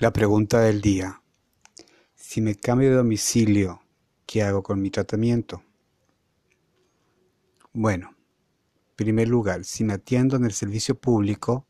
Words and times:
La 0.00 0.12
pregunta 0.12 0.60
del 0.60 0.80
día. 0.80 1.20
Si 2.14 2.40
me 2.40 2.54
cambio 2.54 2.90
de 2.90 2.96
domicilio, 2.98 3.80
¿qué 4.26 4.44
hago 4.44 4.62
con 4.62 4.80
mi 4.80 4.90
tratamiento? 4.90 5.64
Bueno, 7.72 8.10
en 8.10 8.94
primer 8.94 9.26
lugar, 9.26 9.64
si 9.64 9.82
me 9.82 9.94
atiendo 9.94 10.36
en 10.36 10.44
el 10.44 10.52
servicio 10.52 10.94
público 10.94 11.66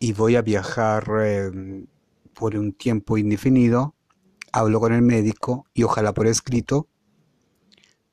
y 0.00 0.14
voy 0.14 0.36
a 0.36 0.40
viajar 0.40 1.04
eh, 1.20 1.84
por 2.32 2.56
un 2.56 2.72
tiempo 2.72 3.18
indefinido, 3.18 3.94
hablo 4.50 4.80
con 4.80 4.94
el 4.94 5.02
médico 5.02 5.66
y 5.74 5.82
ojalá 5.82 6.14
por 6.14 6.26
escrito, 6.26 6.88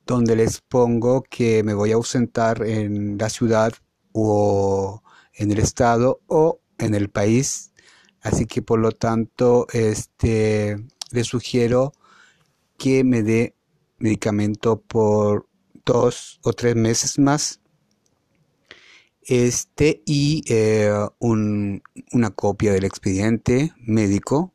donde 0.04 0.36
les 0.36 0.60
pongo 0.60 1.22
que 1.22 1.62
me 1.62 1.72
voy 1.72 1.92
a 1.92 1.94
ausentar 1.94 2.62
en 2.66 3.16
la 3.16 3.30
ciudad 3.30 3.72
o 4.12 5.02
en 5.32 5.50
el 5.50 5.60
estado 5.60 6.20
o 6.26 6.60
en 6.76 6.94
el 6.94 7.08
país 7.08 7.67
Así 8.28 8.44
que 8.44 8.60
por 8.60 8.78
lo 8.78 8.92
tanto, 8.92 9.66
este, 9.72 10.76
le 11.12 11.24
sugiero 11.24 11.94
que 12.76 13.02
me 13.02 13.22
dé 13.22 13.54
medicamento 13.96 14.82
por 14.82 15.48
dos 15.86 16.38
o 16.42 16.52
tres 16.52 16.76
meses 16.76 17.18
más. 17.18 17.60
Este 19.22 20.02
y 20.04 20.44
eh, 20.46 20.92
una 21.20 22.30
copia 22.34 22.72
del 22.74 22.84
expediente 22.84 23.72
médico. 23.78 24.52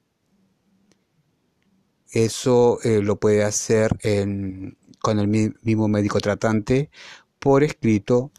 Eso 2.12 2.78
eh, 2.84 3.02
lo 3.02 3.20
puede 3.20 3.44
hacer 3.44 3.98
con 5.00 5.20
el 5.20 5.28
mismo 5.64 5.88
médico 5.88 6.20
tratante 6.20 6.92
por 7.40 7.64
escrito 7.64 8.32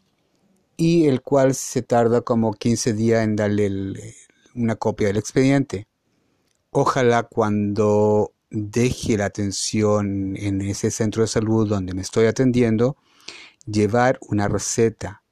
y 0.76 1.06
el 1.06 1.22
cual 1.22 1.56
se 1.56 1.82
tarda 1.82 2.20
como 2.20 2.52
15 2.52 2.92
días 2.92 3.24
en 3.24 3.34
darle 3.34 3.66
el, 3.66 4.14
una 4.54 4.76
copia 4.76 5.08
del 5.08 5.16
expediente. 5.16 5.88
Ojalá 6.70 7.24
cuando 7.24 8.32
deje 8.50 9.16
la 9.16 9.26
atención 9.26 10.36
en 10.36 10.60
ese 10.60 10.90
centro 10.90 11.22
de 11.22 11.28
salud 11.28 11.68
donde 11.68 11.94
me 11.94 12.02
estoy 12.02 12.26
atendiendo, 12.26 12.96
llevar 13.66 14.18
una 14.22 14.48
receta 14.48 15.22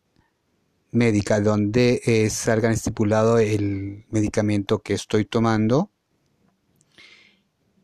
médica 0.91 1.41
donde 1.41 2.01
eh, 2.05 2.31
salga 2.31 2.71
estipulado 2.71 3.39
el 3.39 4.05
medicamento 4.11 4.81
que 4.81 4.95
estoy 4.95 5.25
tomando. 5.25 5.91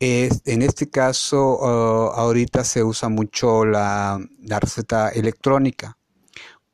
en 0.01 0.63
este 0.63 0.89
caso, 0.91 1.59
ah, 1.65 2.13
ahorita 2.17 2.65
se 2.65 2.85
usa 2.85 3.09
mucho 3.09 3.65
la 3.65 4.21
receta 4.61 5.09
electrónica 5.11 5.98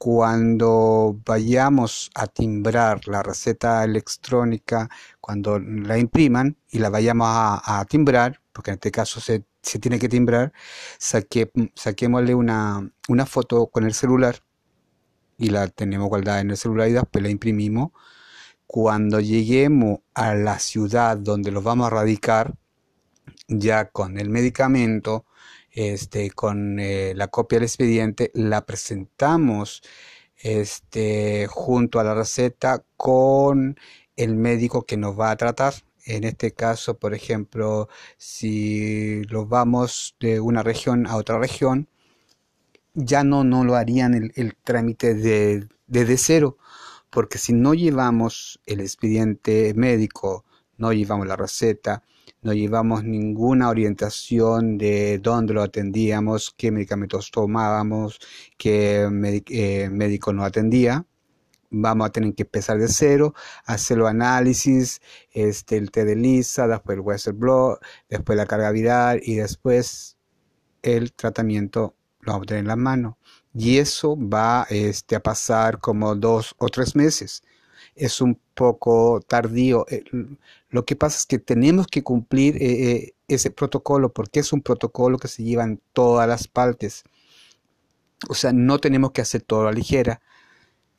cuando 0.04 1.18
vayamos 1.24 2.10
a 2.14 2.26
timbrar 2.26 3.08
la 3.08 3.22
receta 3.22 3.82
electrónica, 3.84 4.90
cuando 5.18 5.58
la 5.58 5.96
impriman 5.96 6.58
y 6.70 6.78
la 6.78 6.90
vayamos 6.90 7.26
a, 7.30 7.86
timbrar, 7.88 8.38
porque 8.52 8.72
en 8.72 8.74
este 8.74 8.90
caso 8.90 9.18
se, 9.22 9.46
tiene 9.80 9.98
que 9.98 10.10
timbrar, 10.10 10.52
saque, 10.98 11.50
saquémosle 11.74 12.34
una, 12.34 12.86
una 13.08 13.24
foto 13.24 13.68
con 13.68 13.84
el 13.84 13.94
celular 13.94 14.40
y 15.38 15.48
la 15.48 15.68
tenemos 15.68 16.10
guardada 16.10 16.40
en 16.40 16.50
el 16.50 16.58
celular 16.58 16.90
y 16.90 16.92
después 16.92 17.22
la 17.22 17.30
imprimimos. 17.30 17.92
Cuando 18.66 19.20
lleguemos 19.20 20.00
a 20.12 20.34
la 20.34 20.58
ciudad 20.58 21.16
donde 21.16 21.50
los 21.50 21.64
vamos 21.64 21.86
a 21.86 21.90
radicar, 21.90 22.54
ya 23.48 23.90
con 23.90 24.18
el 24.18 24.30
medicamento, 24.30 25.24
este, 25.70 26.30
con 26.30 26.78
eh, 26.80 27.14
la 27.16 27.28
copia 27.28 27.58
del 27.58 27.64
expediente, 27.64 28.30
la 28.34 28.64
presentamos 28.64 29.82
este, 30.38 31.46
junto 31.48 32.00
a 32.00 32.04
la 32.04 32.14
receta 32.14 32.84
con 32.96 33.78
el 34.16 34.36
médico 34.36 34.84
que 34.86 34.96
nos 34.96 35.18
va 35.18 35.30
a 35.30 35.36
tratar. 35.36 35.74
En 36.06 36.24
este 36.24 36.52
caso, 36.52 36.98
por 36.98 37.14
ejemplo, 37.14 37.88
si 38.18 39.24
los 39.24 39.48
vamos 39.48 40.16
de 40.20 40.40
una 40.40 40.62
región 40.62 41.06
a 41.06 41.16
otra 41.16 41.38
región, 41.38 41.88
ya 42.94 43.24
no, 43.24 43.42
no 43.44 43.64
lo 43.64 43.74
harían 43.74 44.32
el, 44.34 44.54
trámite 44.62 45.14
de, 45.14 45.68
de 45.86 46.16
cero, 46.16 46.58
porque 47.10 47.38
si 47.38 47.52
no 47.52 47.74
llevamos 47.74 48.60
el 48.66 48.80
expediente 48.80 49.72
médico, 49.74 50.44
no 50.76 50.92
llevamos 50.92 51.26
la 51.26 51.36
receta, 51.36 52.02
no 52.44 52.52
llevamos 52.52 53.04
ninguna 53.04 53.70
orientación 53.70 54.76
de 54.76 55.18
dónde 55.18 55.54
lo 55.54 55.62
atendíamos, 55.62 56.54
qué 56.56 56.70
medicamentos 56.70 57.30
tomábamos, 57.30 58.18
qué 58.58 59.08
eh, 59.48 59.88
médico 59.90 60.32
nos 60.32 60.46
atendía. 60.46 61.06
Vamos 61.70 62.06
a 62.06 62.12
tener 62.12 62.34
que 62.34 62.42
empezar 62.44 62.78
de 62.78 62.88
cero, 62.88 63.34
hacer 63.64 63.98
los 63.98 64.08
análisis, 64.08 65.00
este, 65.32 65.78
el 65.78 65.90
té 65.90 66.04
de 66.04 66.16
lisa, 66.16 66.68
después 66.68 66.96
el 66.96 67.00
Western 67.00 67.38
Blot, 67.38 67.80
después 68.10 68.36
la 68.36 68.46
carga 68.46 68.70
viral 68.70 69.20
y 69.24 69.36
después 69.36 70.18
el 70.82 71.12
tratamiento 71.14 71.96
lo 72.20 72.32
vamos 72.32 72.44
a 72.44 72.48
tener 72.48 72.60
en 72.60 72.68
la 72.68 72.76
mano. 72.76 73.18
Y 73.54 73.78
eso 73.78 74.16
va 74.18 74.66
este, 74.68 75.16
a 75.16 75.20
pasar 75.20 75.80
como 75.80 76.14
dos 76.14 76.54
o 76.58 76.68
tres 76.68 76.94
meses 76.94 77.42
es 77.96 78.20
un 78.20 78.38
poco 78.54 79.20
tardío. 79.26 79.86
Eh, 79.90 80.04
lo 80.70 80.84
que 80.84 80.96
pasa 80.96 81.18
es 81.18 81.26
que 81.26 81.38
tenemos 81.38 81.86
que 81.86 82.02
cumplir 82.02 82.56
eh, 82.56 82.92
eh, 82.92 83.14
ese 83.28 83.50
protocolo 83.50 84.12
porque 84.12 84.40
es 84.40 84.52
un 84.52 84.62
protocolo 84.62 85.18
que 85.18 85.28
se 85.28 85.42
lleva 85.44 85.64
en 85.64 85.80
todas 85.92 86.28
las 86.28 86.48
partes. 86.48 87.04
O 88.28 88.34
sea, 88.34 88.52
no 88.52 88.78
tenemos 88.78 89.12
que 89.12 89.20
hacer 89.22 89.42
todo 89.42 89.62
a 89.62 89.64
la 89.66 89.72
ligera. 89.72 90.20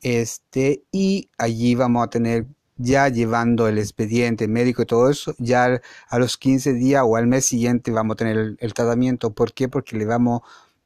Este, 0.02 0.84
y 0.92 1.30
allí 1.38 1.74
vamos 1.74 2.04
a 2.04 2.10
tener 2.10 2.46
ya 2.76 3.08
llevando 3.08 3.68
el 3.68 3.78
expediente 3.78 4.48
médico 4.48 4.82
y 4.82 4.86
todo 4.86 5.10
eso, 5.10 5.34
ya 5.38 5.80
a 6.08 6.18
los 6.18 6.36
15 6.36 6.74
días 6.74 7.02
o 7.06 7.16
al 7.16 7.26
mes 7.26 7.46
siguiente 7.46 7.90
vamos 7.90 8.14
a 8.14 8.16
tener 8.18 8.36
el, 8.36 8.56
el 8.60 8.74
tratamiento. 8.74 9.32
¿Por 9.34 9.54
qué? 9.54 9.68
Porque 9.68 9.96
le 9.96 10.04
vamos 10.06 10.42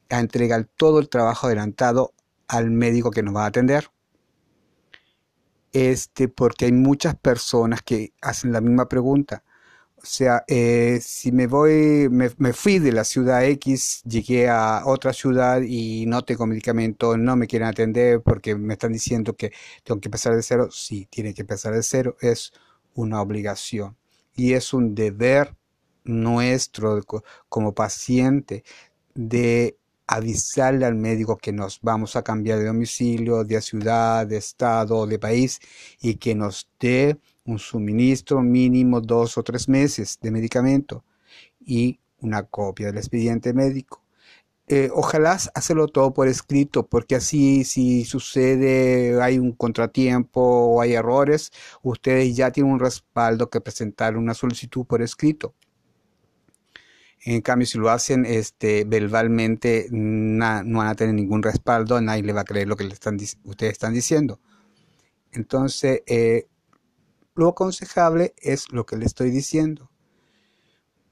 a 0.09 0.19
entregar 0.19 0.65
todo 0.77 0.99
el 0.99 1.09
trabajo 1.09 1.47
adelantado 1.47 2.13
al 2.47 2.71
médico 2.71 3.11
que 3.11 3.23
nos 3.23 3.35
va 3.35 3.43
a 3.45 3.47
atender 3.47 3.89
este, 5.73 6.27
porque 6.27 6.65
hay 6.65 6.71
muchas 6.71 7.15
personas 7.15 7.81
que 7.81 8.13
hacen 8.21 8.51
la 8.51 8.61
misma 8.61 8.87
pregunta. 8.89 9.43
O 9.97 10.05
sea, 10.05 10.43
eh, 10.47 10.99
si 11.01 11.31
me 11.31 11.45
voy, 11.47 12.09
me, 12.09 12.53
fui 12.53 12.79
de 12.79 12.91
la 12.91 13.03
ciudad 13.03 13.45
X, 13.45 14.01
llegué 14.03 14.49
a 14.49 14.81
otra 14.85 15.13
ciudad 15.13 15.61
y 15.61 16.05
no 16.07 16.23
tengo 16.23 16.47
medicamento, 16.47 17.17
no 17.17 17.35
me 17.35 17.45
quieren 17.47 17.67
atender 17.67 18.21
porque 18.21 18.55
me 18.55 18.73
están 18.73 18.93
diciendo 18.93 19.35
que 19.35 19.51
tengo 19.83 20.01
que 20.01 20.07
empezar 20.07 20.35
de 20.35 20.41
cero. 20.41 20.69
Sí, 20.71 21.07
tiene 21.11 21.33
que 21.35 21.41
empezar 21.41 21.73
de 21.75 21.83
cero, 21.83 22.17
es 22.21 22.51
una 22.95 23.21
obligación 23.21 23.95
y 24.35 24.53
es 24.53 24.73
un 24.73 24.95
deber 24.95 25.55
nuestro 26.03 27.01
como 27.49 27.73
paciente 27.75 28.63
de 29.13 29.77
avisarle 30.11 30.85
al 30.85 30.95
médico 30.95 31.37
que 31.37 31.53
nos 31.53 31.79
vamos 31.81 32.17
a 32.17 32.21
cambiar 32.21 32.59
de 32.59 32.65
domicilio, 32.65 33.45
de 33.45 33.61
ciudad, 33.61 34.27
de 34.27 34.37
estado, 34.37 35.07
de 35.07 35.17
país 35.17 35.59
y 36.01 36.15
que 36.15 36.35
nos 36.35 36.69
dé 36.79 37.17
un 37.45 37.59
suministro 37.59 38.41
mínimo 38.41 38.99
dos 38.99 39.37
o 39.37 39.43
tres 39.43 39.69
meses 39.69 40.19
de 40.21 40.31
medicamento 40.31 41.05
y 41.61 41.99
una 42.19 42.43
copia 42.43 42.87
del 42.87 42.97
expediente 42.97 43.53
médico. 43.53 44.03
Eh, 44.67 44.89
ojalá 44.93 45.37
hacerlo 45.55 45.87
todo 45.87 46.13
por 46.13 46.27
escrito, 46.27 46.85
porque 46.87 47.15
así 47.15 47.63
si 47.63 48.03
sucede, 48.03 49.21
hay 49.21 49.39
un 49.39 49.53
contratiempo 49.53 50.41
o 50.41 50.81
hay 50.81 50.93
errores, 50.93 51.51
ustedes 51.83 52.35
ya 52.35 52.51
tienen 52.51 52.73
un 52.73 52.79
respaldo 52.79 53.49
que 53.49 53.61
presentar 53.61 54.17
una 54.17 54.33
solicitud 54.33 54.85
por 54.85 55.01
escrito. 55.01 55.55
En 57.23 57.41
cambio, 57.41 57.67
si 57.67 57.77
lo 57.77 57.89
hacen 57.89 58.25
este, 58.25 58.83
verbalmente, 58.83 59.87
no 59.91 60.79
van 60.79 60.87
a 60.87 60.95
tener 60.95 61.13
ningún 61.13 61.43
respaldo, 61.43 62.01
nadie 62.01 62.23
le 62.23 62.33
va 62.33 62.41
a 62.41 62.45
creer 62.45 62.67
lo 62.67 62.75
que 62.75 62.83
le 62.83 62.93
están, 62.93 63.17
ustedes 63.43 63.73
están 63.73 63.93
diciendo. 63.93 64.39
Entonces, 65.31 66.01
eh, 66.07 66.47
lo 67.35 67.49
aconsejable 67.49 68.33
es 68.37 68.71
lo 68.71 68.85
que 68.85 68.97
le 68.97 69.05
estoy 69.05 69.29
diciendo, 69.29 69.91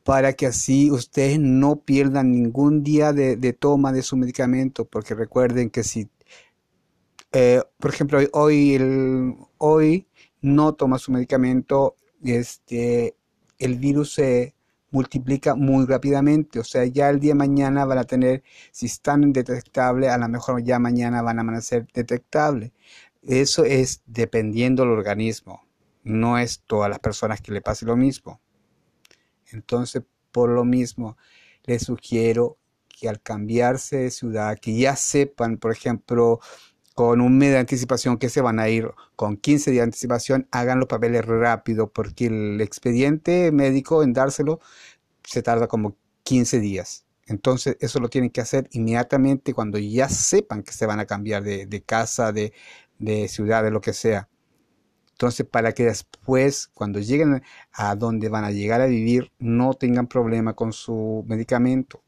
para 0.04 0.34
que 0.34 0.48
así 0.48 0.90
ustedes 0.90 1.40
no 1.40 1.82
pierdan 1.82 2.32
ningún 2.32 2.84
día 2.84 3.14
de, 3.14 3.54
toma 3.54 3.92
de 3.92 4.02
su 4.02 4.18
medicamento, 4.18 4.86
porque 4.86 5.14
recuerden 5.14 5.70
que 5.70 5.84
si, 5.84 6.10
eh, 7.32 7.62
por 7.78 7.94
ejemplo, 7.94 8.20
hoy, 8.34 9.38
hoy 9.60 10.08
no 10.42 10.74
toma 10.74 10.98
su 10.98 11.12
medicamento, 11.12 11.96
este, 12.24 13.16
el 13.60 13.76
virus 13.76 14.14
se 14.14 14.56
multiplica 14.92 15.56
muy 15.56 15.86
rápidamente. 15.86 16.60
O 16.60 16.64
sea, 16.64 16.86
ya 16.86 17.10
el 17.10 17.20
día 17.20 17.32
de 17.32 17.40
mañana 17.40 17.86
van 17.86 17.98
a 18.00 18.04
tener, 18.04 18.44
si 18.72 18.88
están 18.88 19.34
detectables, 19.34 20.10
a 20.10 20.18
lo 20.18 20.28
mejor 20.30 20.64
ya 20.64 20.80
mañana 20.80 21.22
van 21.22 21.38
a 21.40 21.42
amanecer 21.42 21.88
detectables. 21.94 22.72
Eso 23.22 23.66
es 23.66 24.02
dependiendo 24.06 24.84
del 24.84 24.92
organismo. 24.92 25.66
No 26.04 26.38
es 26.38 26.62
todas 26.66 26.90
las 26.90 27.00
personas 27.00 27.42
que 27.42 27.52
le 27.52 27.62
pase 27.62 27.86
lo 27.86 27.96
mismo. 27.96 28.40
Entonces, 29.52 30.04
por 30.32 30.50
lo 30.50 30.64
mismo, 30.64 31.18
les 31.64 31.84
sugiero 31.84 32.58
que 32.88 33.10
al 33.10 33.22
cambiarse 33.22 33.98
de 33.98 34.12
ciudad, 34.12 34.58
que 34.60 34.78
ya 34.78 34.96
sepan, 34.96 35.58
por 35.58 35.72
ejemplo, 35.72 36.40
con 37.00 37.22
un 37.22 37.38
mes 37.38 37.52
de 37.52 37.60
anticipación 37.60 38.18
que 38.18 38.28
se 38.28 38.42
van 38.42 38.60
a 38.60 38.68
ir 38.68 38.92
con 39.16 39.38
15 39.38 39.72
días 39.72 39.84
de 39.84 39.86
anticipación, 39.86 40.50
hagan 40.52 40.80
los 40.80 40.90
papeles 40.90 41.24
rápido 41.26 41.90
porque 41.90 42.26
el 42.26 42.60
expediente 42.60 43.54
médico 43.54 44.04
en 44.04 44.12
dárselo 44.12 44.60
se 45.24 45.42
tarda 45.42 45.68
como 45.70 45.96
15 46.24 46.60
días. 46.60 47.06
Entonces 47.26 47.78
eso 47.80 48.02
lo 48.02 48.10
tienen 48.10 48.32
que 48.32 48.42
hacer 48.42 48.68
inmediatamente 48.74 49.54
cuando 49.54 49.78
ya 49.78 50.10
sepan 50.10 50.62
que 50.62 50.74
se 50.74 50.86
van 50.88 51.00
a 51.00 51.06
cambiar 51.06 51.42
de, 51.42 51.68
de 51.68 51.82
casa, 51.82 52.34
de, 52.34 52.52
de 52.98 53.30
ciudad, 53.30 53.64
de 53.64 53.72
lo 53.72 53.80
que 53.80 53.94
sea. 53.94 54.28
Entonces, 55.12 55.48
para 55.48 55.72
que 55.72 55.86
después, 55.86 56.68
cuando 56.74 57.00
lleguen 57.00 57.42
a 57.72 57.96
donde 57.96 58.28
van 58.28 58.44
a 58.44 58.52
llegar 58.52 58.82
a 58.82 58.88
vivir, 58.88 59.32
no 59.40 59.74
tengan 59.74 60.08
problema 60.08 60.54
con 60.54 60.74
su 60.74 61.24
medicamento. 61.30 62.04